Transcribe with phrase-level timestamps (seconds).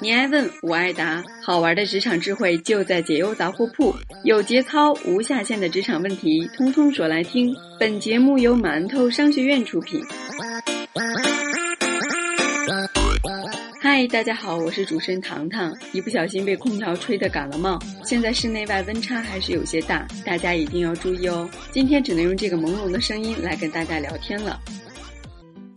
[0.00, 7.54] 你爱问，我爱答，好玩的职场智慧就在解忧杂货铺，有节操、无下限的职场问题，通通说来听。
[7.80, 10.02] 本节目由馒头商学院出品。
[13.80, 15.72] 嗨，大家好，我是主持人糖糖。
[15.92, 21.48] 一不小心被空调吹得感了冒，现在室内外温差还是有些大，大家一定要注意哦。
[21.70, 24.60] 今天只能用这个朦胧的声音来跟大家聊天了。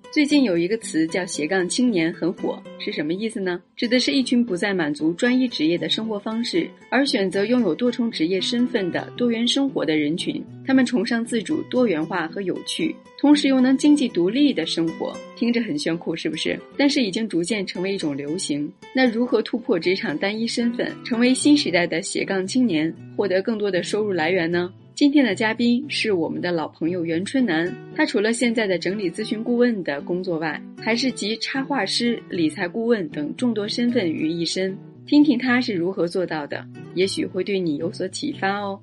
[0.10, 3.62] 最近有一个词叫“斜杠青年”，很火，是什么意思呢？
[3.76, 10.44] 指的是一群不再满足专一职业的生活方式，而选择拥有多重职业身份的多元生活的人群。
[10.66, 16.58] 他们崇尚自主、多元化和有趣，同时又能经济独立的生活，听着很炫酷，是不是？
[16.78, 18.72] 但是已经逐渐成为一种流行。
[18.95, 24.73] 那如何突破职场单一身份，成为新时代的斜杠青年，获得更多的收入来源呢？
[24.98, 34.76] 今天的嘉宾是我们的老朋友袁春楠，他除了现在的整理咨询顾问的工作外，还是集插画师、理财顾问等众多身份于一身。
[35.06, 38.81] 听听他是如何做到的，也许会对你有所启发哦。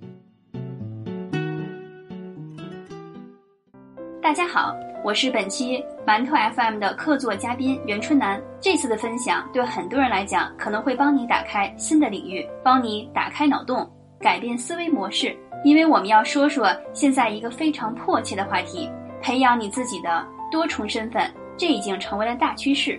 [4.23, 4.73] 大家好，
[5.05, 8.41] 我是本期馒头 FM 的客座嘉宾袁春楠。
[8.61, 13.84] 这次的分享对很多人来讲，可能会帮你打开新的领域，帮你打开脑洞，
[14.25, 15.36] 改变思维模式。
[15.64, 22.98] 因为我们要说说现在一个非常迫切的话题，培养你自己的多重身份，这已经成为了大趋势。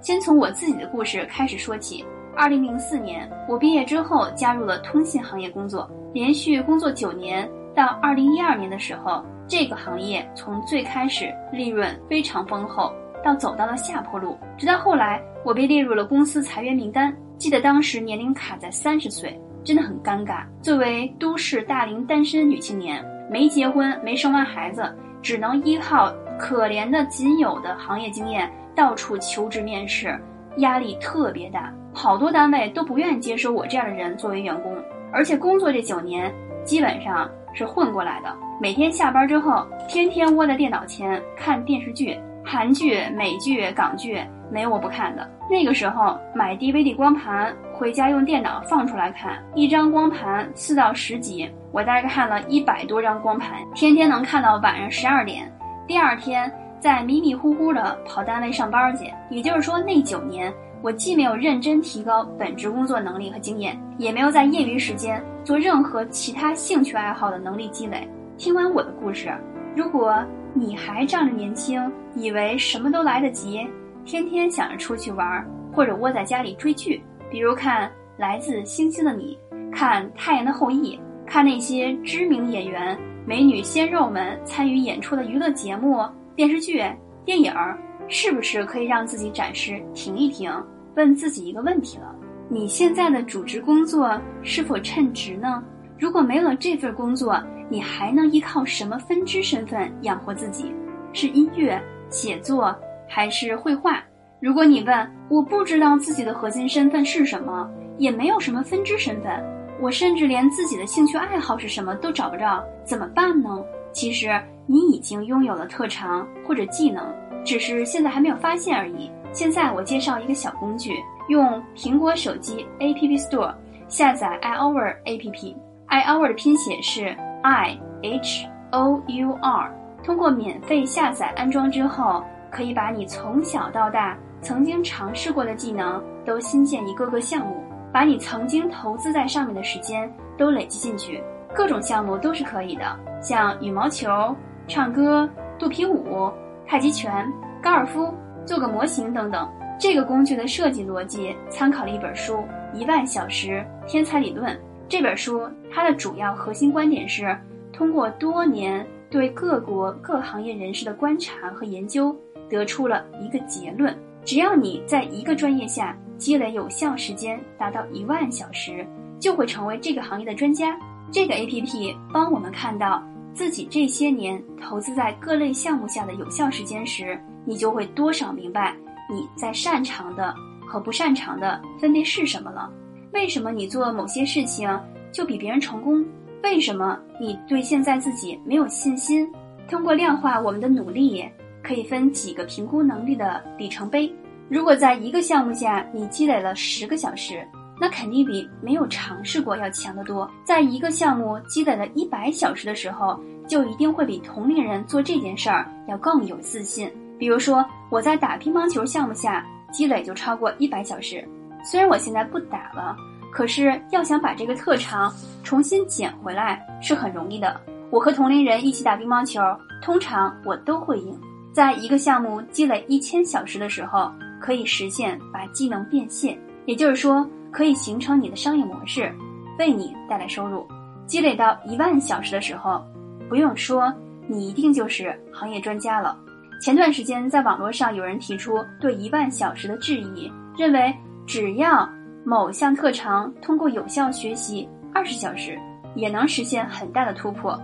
[0.00, 2.04] 先从我自己的故事开始说起。
[2.34, 12.90] 二零零四年，我毕业之后加入了通信行业工作，连续工作九年，到二零一二年的时候，这个行业从最开始利润非常丰厚，
[13.22, 17.14] 到走到了下坡路，直到后来我被列入了公司裁员名单。
[17.38, 20.44] 记得当时年龄卡在三十岁，真的很尴尬。
[20.62, 30.16] 作为都市大龄单身女青年，没结婚，没生完孩子，只能依靠可怜的仅有的行业经验，到处求职面试，
[30.58, 31.72] 压力特别大。
[31.92, 34.72] 好多单位都不愿意接收我这样的人作为员工。
[35.12, 36.32] 而且工作这九年
[36.64, 44.20] 基本上是混过来的，每天下班之后，天天窝在电脑前看电视剧，韩剧、美剧、港剧。
[44.50, 45.26] 没有我不看的。
[45.50, 55.50] 那个时候买 DVD 光盘，回家用电脑放出来看，一张光盘四到十集，我大概看了一百多张光盘，天天能看到晚上十二点。
[55.86, 59.10] 第二天再迷迷糊糊的跑单位上班去。
[59.30, 60.52] 也就是说，那九年
[60.82, 68.06] 我既没有认真提高本职工作能力和经验，也没有在业余时间做任何其他兴趣爱好的能力积累。
[68.36, 69.32] 听完我的故事，
[69.74, 70.22] 如果
[70.54, 73.66] 你还仗着年轻，以为什么都来得及。
[74.04, 79.38] 天天想着出去玩，或者窝在家里追剧，比如看《来自星星的你》，
[79.72, 80.96] 看《太阳的后裔》，
[81.26, 86.04] 看那些知名演员、美女鲜肉们参与演出的娱乐节目、
[86.34, 86.84] 电视剧、
[87.24, 90.52] 电影儿，是不是可以让自己暂时停一停，
[90.96, 92.14] 问自己一个问题了：
[92.48, 95.62] 你现在的主职工作是否称职呢？
[95.98, 97.40] 如果没有了这份工作，
[97.72, 100.70] 你还能依靠什么分支身份养活自己？
[101.14, 102.76] 是音乐、写作？
[103.08, 103.98] 还是绘画。
[104.42, 107.66] 如果你问我不知道自己的核心身份是什么，
[107.96, 109.42] 也没有什么分支身份，
[109.80, 113.48] 我甚至连自己的兴趣爱好是什么都找不着，怎么办呢？
[113.90, 117.02] 其实你已经拥有了特长或者技能，
[117.42, 119.10] 只是现在还没有发现而已。
[119.32, 120.92] 现在我介绍一个小工具，
[121.28, 123.54] 用苹果手机 App Store
[123.88, 129.70] 下载 iHour App，iHour 的拼写是 I H O U R，
[130.02, 132.24] 通过免费下载安装之后。
[132.52, 141.24] 可以把你从小到大曾经尝试过的技能都新建一个个项目，把你曾经投资在上面的时间都累积进去，
[141.54, 142.84] 各种项目都是可以的，
[143.22, 144.36] 像羽毛球、
[144.68, 145.26] 唱歌、
[145.58, 146.30] 肚皮舞、
[146.66, 147.26] 太极拳、
[147.62, 148.12] 高尔夫、
[148.44, 149.50] 做个模型等等。
[149.80, 152.34] 这个工具的设计逻辑参考了一本书
[152.74, 154.54] 《一万小时天才理论》。
[154.92, 157.34] 这本书它的主要核心观点是，
[157.72, 162.14] 通过多年对各国各行业人士的观察和研究。
[162.50, 168.86] 得出了一个结论：只要你在一个专业下积累有效时间达到一万小时，
[169.18, 170.78] 就会成为这个行业的专家。
[171.10, 173.02] 这个 A P P 帮我们看到
[173.32, 178.76] 自己这些年投资在各类项目下的有效时间时，你就会多少明白
[179.08, 180.34] 你在擅长的
[180.66, 182.70] 和不擅长的分别是什么了。
[183.12, 184.68] 为什么你做某些事情
[185.12, 186.04] 就比别人成功？
[186.42, 189.30] 为什么你对现在自己没有信心？
[189.68, 191.24] 通过量化我们的努力。
[191.62, 194.12] 可以分几个评估能力的里程碑。
[194.48, 197.46] 如果在一个项目下你积累了十个小时，
[197.80, 200.28] 那肯定比没有尝试过要强得多。
[200.44, 203.16] 在一个项目积累了一百小时的时候，
[203.46, 206.90] 就一定会比同龄人做这件事儿要更有自信。
[207.16, 211.24] 比如说，我在打乒乓球项目下积累就超过一百小时，
[211.64, 212.96] 虽然我现在不打了，
[213.30, 215.12] 可是要想把这个特长
[215.42, 217.60] 重新捡回来是很容易的。
[217.90, 219.40] 我和同龄人一起打乒乓球，
[219.82, 221.18] 通常我都会赢。
[221.52, 224.10] 在一个项目积累一千小时的时候，
[224.40, 229.14] 可以实现把技能变现，也就是说，可以形成你的商业模式，
[229.58, 230.66] 为你带来收入。
[231.06, 232.82] 积累到一万小时的时候，
[233.28, 233.92] 不用说，
[234.26, 236.18] 你一定就是行业专家了。
[236.62, 240.94] 前段时间在网络上有人提出对一万小时的质疑，认为
[241.26, 241.88] 只要
[242.24, 245.58] 某项特长通过有效学习二十小时，
[245.94, 247.58] 也能实现很大的突破。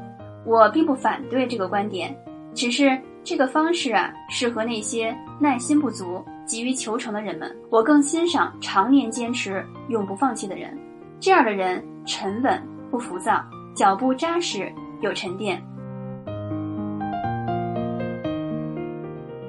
[0.45, 2.17] 我并不反对这个观点，
[2.55, 7.55] 只是这个方式啊，适合那些耐心不足、急于求成的人们。
[7.71, 10.77] 我更欣赏常年坚持、永不放弃的人，
[11.21, 12.61] 这样的人沉稳。
[12.91, 13.45] 不浮躁，
[13.75, 14.73] 脚步扎实，
[15.03, 15.63] 有沉淀。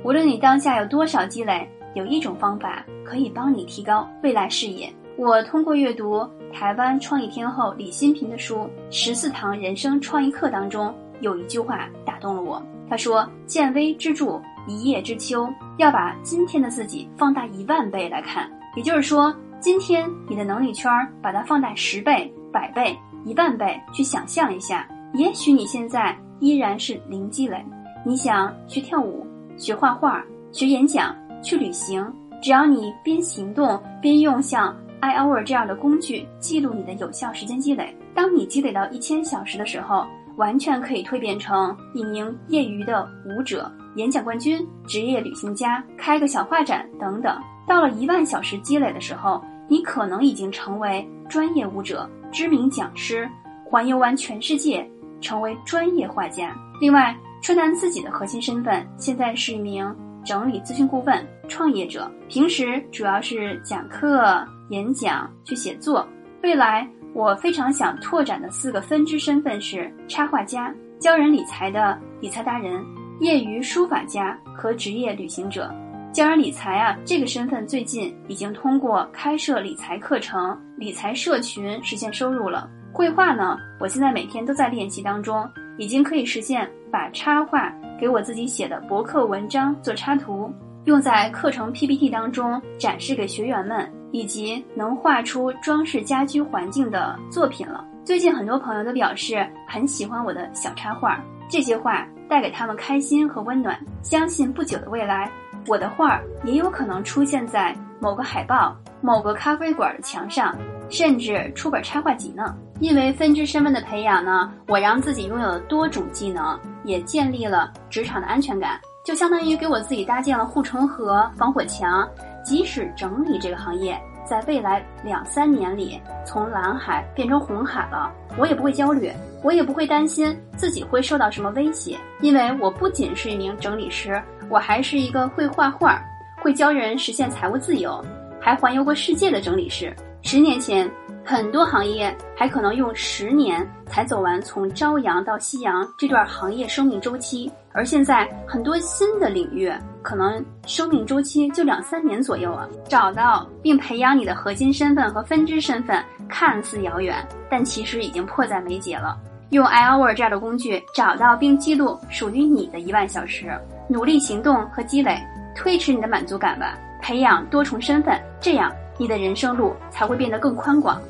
[0.03, 4.91] 无论你当下有多少积累，有一种方法可以帮你提高未来视野。
[5.17, 8.55] 我通过阅读台湾创意天后李新平的书
[8.89, 12.61] 《十四堂人生创意课》当中，有一句话打动了我。
[12.89, 15.47] 他说：“见微知著，一叶知秋，
[15.77, 18.49] 要把今天的自己放大一万倍来看。
[18.75, 20.91] 也就是说，今天你的能力圈
[21.21, 27.61] 把它放大十倍、百倍。”一万倍去想象一下，也许你现在依然是零积累。
[28.05, 29.27] 你想学跳舞、
[29.57, 32.05] 学画画、学演讲、去旅行，
[32.41, 40.05] 只要你边行动边用像 iHour 这样的工具记录你的有效时间积累，当你积累到一千小时的时候，
[40.35, 47.37] 完全可以蜕变成一名业余的舞者、演讲冠军、职业旅行家、开个小画展等等。
[47.67, 52.09] 到了一万小时积累的时候，你可能已经成为专业舞者。
[52.31, 53.27] 知名讲师
[53.65, 54.87] 环游完全世界，
[55.19, 56.55] 成为专业画家。
[56.79, 59.83] 另外，春楠自己的核心身份现在是一名
[60.29, 66.07] 整理咨询顾问、创业者，平时主要是讲课、演讲、去写作。
[66.43, 72.85] 未来，我非常想拓展的四个分支身份是插画家、教人理财的理财达人、
[73.21, 75.73] 业余书法家和职业旅行者。
[76.13, 82.69] 教人理财啊，这个身份最近已经通过开设理财课程、理财社群实现收入了。
[82.93, 85.49] 绘画呢，我现在每天都在练习当中，
[85.79, 90.51] 已经可以实现把插画给我自己写的博客文章做插图，
[90.85, 97.85] 用在课程 PPT 当中展示给学员们，以及能画出装饰家居环境的作品了。
[98.05, 105.29] 最近很多朋友都表示很喜欢我的小插画，这些画带给他们开心和温暖，相信不久的未来。
[105.67, 110.55] 我的画也有可能出现在某个海报、某个咖啡馆的墙上，
[110.89, 112.55] 甚至出本插画集呢。
[112.79, 116.57] 因为分支身份的培养呢，我让自己拥有了多种技能，
[116.89, 122.09] 也建立了职场的安全感，就相当于给我自己搭建了护城河、防火墙。
[122.43, 129.11] 即使整理这个行业在未来两三年里从蓝海变成红海了，我也不会焦虑，
[129.43, 134.19] 我也不会担心自己会受到什么威胁，因为我不仅是一名整理师。
[134.49, 136.01] 我还是一个会画画、
[136.41, 138.03] 会教人实现财务自由、
[138.41, 139.95] 还环游过世界的整理师。
[140.23, 140.89] 十年前，
[141.23, 152.67] 很多行业还可能用十年才走完从朝阳到夕阳这段行业生命周期，而现在很多新的领域可能生命周期就两三年左右了。
[152.87, 157.15] 找到并培养你的核心身份和分支身份，看似遥远，
[157.49, 159.15] 但其实已经迫在眉睫了。
[159.51, 163.51] 用 iHour 这样的工具，找到并记录属于你的一万小时。
[163.87, 165.19] 努力行动和积累，
[165.55, 166.77] 推迟你的满足感吧。
[167.01, 171.01] 培养多重身份，这样你的人生路才会变得更宽广。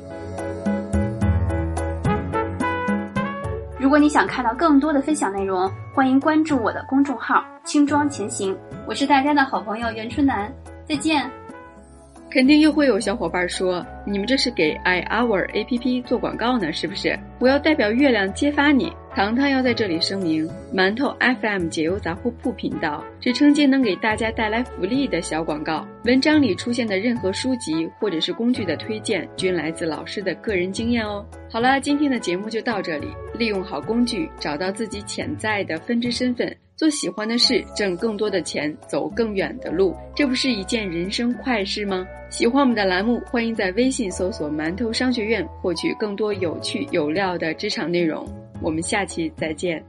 [3.90, 8.56] 如果你想看到更多的分享内容，欢迎关注我的公众号“轻装前行”。
[8.86, 10.48] 我是大家的好朋友袁春楠，
[10.84, 11.28] 再见。
[12.30, 18.92] 肯定又会有小伙伴说：“你们这是给 iHour APP 做广告呢，是不是？”我要代表月亮揭发你。
[19.12, 25.84] 糖糖要在这里声明：馒头 FM 解忧杂货铺频道只承接能给大家带来福利的小广告。
[26.04, 31.26] 文章里出现的任何书籍或者是工具的推荐，均来自老师的个人经验哦。
[31.50, 33.08] 好了，今天的节目就到这里。
[33.34, 36.56] 利用好工具，找到自己潜在的分支身份。
[36.76, 42.06] 做喜欢的事，挣更多的钱，走更远的路，这不是一件人生快事吗？
[42.30, 48.26] 喜欢我们的栏目，欢迎在微信搜索“馒头商学院”，获取更多有趣有料的职场内容。
[48.60, 49.82] 我们下期再见。